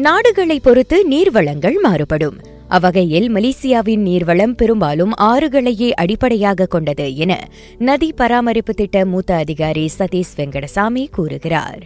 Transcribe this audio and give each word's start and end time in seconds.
நாடுகளை 0.00 0.60
பொறுத்து 0.60 0.96
நீர்வளங்கள் 1.10 1.76
மாறுபடும். 1.82 2.36
அவ்வகையில் 2.68 3.34
மலேசியாவின் 3.34 4.04
நீர்வளம் 4.08 4.54
பெரும்பாலும் 4.56 5.12
ஆறுகளையே 5.22 5.90
அடிப்படையாக 5.90 6.66
கொண்டது 6.66 7.16
என 7.16 7.48
நதி 7.78 8.12
பராமரிப்பு 8.12 8.74
திட்ட 8.74 9.04
மூத்த 9.04 9.34
அதிகாரி 9.34 9.90
சதீஷ் 9.98 10.34
வெங்கடசாமி 10.36 11.06
கூறுகிறார். 11.10 11.82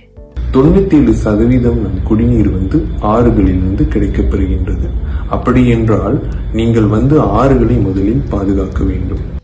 தொண்ணூத்தி 0.52 0.96
ஏழு 1.02 1.14
சதவீதம் 1.14 1.80
நம் 1.80 2.02
குடிநீர் 2.02 2.50
வந்து 2.50 2.78
ஆறுகளிலிருந்து 3.02 3.86
கிடைக்கப்பெறுகின்றது 3.94 4.90
அப்படி 5.28 5.68
என்றால் 5.68 6.18
நீங்கள் 6.52 6.86
வந்து 6.86 7.20
ஆறுகளை 7.20 7.80
முதலில் 7.80 8.22
பாதுகாக்க 8.30 8.82
வேண்டும். 8.84 9.40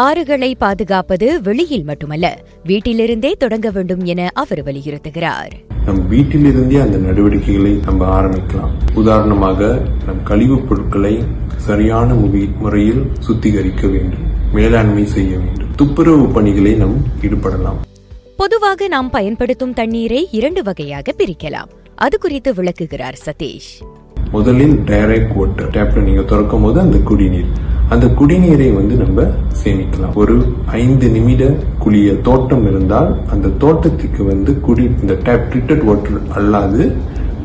ஆறுகளை 0.00 0.54
பாதுகாப்பது 0.58 1.42
வெளியில் 1.42 1.84
மட்டுமல்ல 1.84 2.38
வீட்டிலிருந்தே 2.66 3.32
தொடங்க 3.32 3.70
வேண்டும் 3.70 4.04
என 4.04 4.28
அவர் 4.34 4.64
வலியுறுத்துகிறார். 4.64 5.50
நம் 5.86 6.12
வீட்டிலிருந்தே 6.12 6.80
அந்த 6.80 6.96
நடவடிக்கைகளை 6.96 7.72
நம்ம 7.84 8.22
ஆரம்பிக்கலாம். 8.22 8.70
உதாரணமாக 8.94 9.82
நம் 10.06 10.22
கழிவுப் 10.22 10.68
பொருட்களை 10.68 11.24
சரியான 11.56 12.14
முறையில் 12.58 13.04
சுத்திகரிக்க 13.26 13.90
வேண்டும் 13.90 14.52
மேலாண்மை 14.52 15.06
செய்ய 15.06 15.36
வேண்டும். 15.36 15.74
துப்புரவு 15.76 16.28
பணிகளை 16.28 16.74
நாம் 16.74 16.96
ஈடுபடலாம். 17.22 17.76
பொதுவாக 18.36 18.88
நாம் 18.88 19.10
பயன்படுத்தும் 19.10 19.72
தண்ணீரை 19.72 20.28
இரண்டு 20.30 20.62
வகையாக 20.62 21.14
பிரிக்கலாம். 21.18 21.68
அது 21.94 22.18
குறித்து 22.18 22.54
விளக்குகிறார் 22.54 23.18
சதீஷ். 23.26 23.84
முதலில் 24.30 24.72
டைரக்ட் 24.72 25.34
வாட்டர் 25.34 25.70
டேப்ல 25.70 26.02
நீங்க 26.02 26.22
திறக்கும் 26.22 26.62
போது 26.62 26.80
அந்த 26.80 26.98
குடிநீர் 26.98 27.74
அந்த 27.88 28.06
குடிநீரை 28.06 28.74
வந்து 28.74 28.94
நம்ம 28.94 29.22
சேமிக்கலாம். 29.64 30.14
ஒரு 30.14 30.44
ஐந்து 30.66 31.08
நிமிட 31.08 31.54
குளிய 31.84 32.20
தோட்டம் 32.20 32.66
இருந்தால் 32.66 33.16
அந்த 33.30 33.48
தோட்டத்துக்கு 33.48 34.24
வந்து 34.24 34.60
குடி 34.60 34.90
இந்த 35.00 35.16
டேப் 35.22 35.44
ட்ரீட்டட் 35.50 35.84
வாட்டர் 35.84 36.20
அல்லாது 36.34 36.92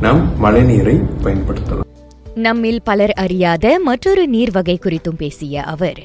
நாம் 0.02 0.22
மழைநீரை 0.44 1.04
பயன்படுத்தலாம். 1.24 1.88
நம்மில் 2.36 2.82
பலர் 2.84 3.10
அறியாத 3.10 3.80
மற்றொரு 3.84 4.28
நீர் 4.28 4.52
வகை 4.52 4.80
குறித்தும் 4.84 5.18
பேசிய 5.18 5.64
அவர். 5.64 6.02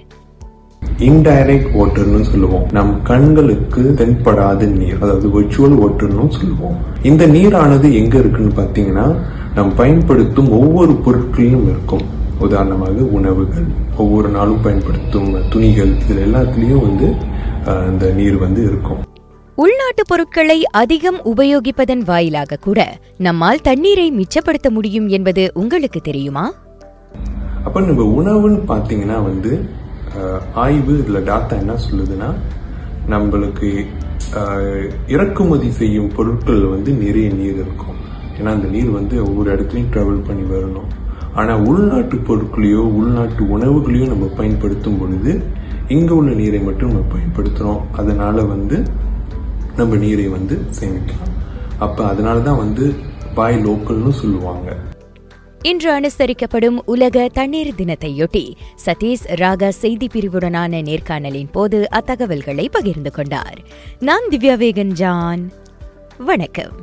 இன்டைரக்ட் 0.99 1.71
வாட்டர்னு 1.75 2.21
சொல்லுவோம். 2.21 2.67
நம் 2.73 3.03
கண்களுக்கு 3.03 3.95
தென்படாத 3.95 4.65
நீர் 4.65 4.97
அதாவது 5.01 5.29
விர்ச்சுவல் 5.29 5.79
வாட்டர்னு 5.83 6.29
சொல்லுவோம். 6.29 6.77
இந்த 7.03 7.27
நீரானது 7.27 7.93
எங்க 7.93 8.19
இருக்குன்னு 8.19 8.53
பாத்தீங்கன்னா 8.57 9.17
நாம் 9.55 9.75
பயன்படுத்தும் 9.75 10.51
ஒவ்வொரு 10.51 10.93
பொருட்களிலும் 10.93 11.71
இருக்கும். 11.71 12.15
உதாரணமாக 12.39 13.01
உணவுகள். 13.11 13.67
ஒவ்வொரு 13.97 14.29
நாளும் 14.29 14.63
பயன்படுத்தும் 14.63 15.51
துணிகள் 15.51 15.97
இதுல 15.97 16.25
எல்லாத்துலயும் 16.25 16.83
வந்து 16.83 17.09
அஹ், 17.65 17.91
இந்த 17.91 18.13
நீர் 18.13 18.37
வந்து 18.37 18.63
இருக்கும். 18.63 19.01
உள்நாட்டு 19.59 20.03
பொருட்களை 20.07 20.65
அதிகம் 20.73 21.21
உபயோகிப்பதன் 21.25 22.05
வாயிலாக 22.05 22.57
கூட 22.57 22.81
நம்மால் 23.19 23.61
தண்ணீரை 23.61 24.13
மிச்சப்படுத்த 24.13 24.71
முடியும் 24.71 25.09
என்பது 25.09 25.51
உங்களுக்கு 25.55 26.01
தெரியுமா? 26.01 26.45
அப்ப 27.65 27.81
நம்ம 27.81 28.03
உணவுன்னு 28.17 28.61
பாத்தீங்கன்னா 28.69 29.23
வந்து 29.23 29.53
ஆய்வு 30.55 30.93
இதுல 30.99 31.21
டாட்டா 31.23 31.59
என்ன 31.59 31.73
சொல்லுதுன்னா 31.91 32.29
நம்மளுக்கு 33.09 33.71
இறக்குமதி 35.07 35.71
செய்யும் 35.71 36.13
பொருட்கள் 36.13 36.65
வந்து 36.67 36.93
நிறைய 36.93 37.33
நீர் 37.33 37.55
இருக்கும். 37.55 37.99
ஏன்னா 38.39 38.47
அந்த 38.47 38.69
நீர் 38.69 38.91
வந்து 38.91 39.25
ஒவ்வொரு 39.25 39.55
இடத்துலையும் 39.55 39.93
டிராவல் 39.93 40.27
பண்ணி 40.27 40.55
வரணும். 40.55 40.89
ஆனால் 41.41 41.65
உள்நாட்டு 41.71 42.17
பொருட்களையோ 42.29 42.83
உள்நாட்டு 42.99 43.43
உணவுகளையோ 43.57 44.07
நம்ம 44.13 44.27
பயன்படுத்தும் 44.39 44.99
பொழுது 44.99 45.33
இங்கே 45.89 46.13
உள்ள 46.13 46.31
நீரை 46.33 46.59
மட்டும் 46.59 46.93
நம்ம 46.93 47.05
பயன்படுத்துகிறோம் 47.15 47.83
அதனால் 47.93 48.41
வந்து 48.47 48.79
நம்ம 49.77 49.97
நீரை 49.97 50.27
வந்து 50.29 50.57
சேமிக்கலாம். 50.79 51.35
அப்போ 51.79 52.03
அதனால 52.07 52.41
தான் 52.41 52.57
வந்து 52.57 52.85
பாய் 53.35 53.59
லோக்கல்னு 53.67 54.13
சொல்லுவாங்க. 54.23 54.77
இன்று 55.63 55.91
அனுசரிக்கப்படும் 55.99 56.79
உலக 56.85 57.29
தண்ணீர் 57.33 57.73
தினத்தையொட்டி 57.77 58.45
சதீஷ் 58.87 59.29
ராகா 59.43 59.69
செய்தி 59.69 60.07
பிரிவுடனான 60.07 60.83
நேர்காணலின் 60.83 61.53
போது 61.53 61.81
அத்தகவல்களை 61.91 62.67
பகிர்ந்து 62.71 63.11
கொண்டார். 63.11 63.59
நான் 64.01 64.29
திவ்யா 64.31 64.57
வேகன் 64.65 64.95
ஜான் 65.03 65.45
வணக்கம். 66.19 66.77